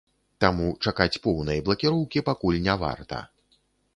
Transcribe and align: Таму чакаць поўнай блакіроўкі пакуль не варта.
Таму 0.43 0.69
чакаць 0.89 1.21
поўнай 1.25 1.61
блакіроўкі 1.67 2.25
пакуль 2.29 2.59
не 2.69 2.75
варта. 2.85 3.23